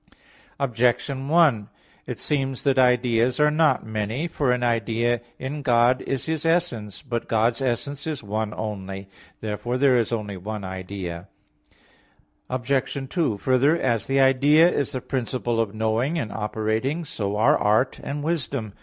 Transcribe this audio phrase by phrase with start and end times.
[0.59, 1.69] Objection 1:
[2.07, 4.27] It seems that ideas are not many.
[4.27, 7.03] For an idea in God is His essence.
[7.03, 9.07] But God's essence is one only.
[9.41, 11.27] Therefore there is only one idea.
[12.49, 13.09] Obj.
[13.11, 17.99] 2: Further, as the idea is the principle of knowing and operating, so are art
[18.03, 18.73] and wisdom.